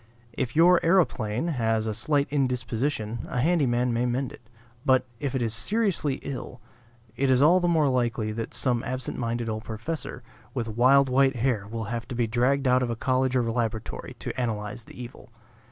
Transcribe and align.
If 0.33 0.55
your 0.55 0.79
aeroplane 0.83 1.49
has 1.49 1.85
a 1.85 1.93
slight 1.93 2.27
indisposition, 2.31 3.27
a 3.29 3.39
handy 3.39 3.67
man 3.67 3.93
may 3.93 4.07
mend 4.07 4.31
it. 4.31 4.41
But, 4.83 5.05
if 5.19 5.35
it 5.35 5.43
is 5.43 5.53
seriously 5.53 6.15
ill, 6.23 6.59
it 7.15 7.29
is 7.29 7.39
all 7.39 7.59
the 7.59 7.67
more 7.67 7.87
likely 7.87 8.31
that 8.31 8.55
some 8.55 8.81
absent 8.83 9.19
minded 9.19 9.47
old 9.47 9.63
professor 9.63 10.23
with 10.55 10.67
wild 10.67 11.07
white 11.07 11.35
hair 11.35 11.67
will 11.69 11.83
have 11.93 12.07
to 12.07 12.15
be 12.15 12.25
dragged 12.25 12.67
out 12.67 12.81
of 12.81 12.89
a 12.89 12.95
college 12.95 13.35
or 13.35 13.43
laboratory 13.51 14.15
to 14.17 14.39
analyze 14.41 14.85
the 14.85 14.99
evil. 14.99 15.29